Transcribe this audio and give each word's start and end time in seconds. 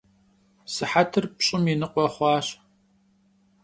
Sıhetır 0.73 1.25
pş'ım 1.37 1.63
yi 1.69 1.75
nıkhue 1.79 2.05
xhuaş. 2.13 2.47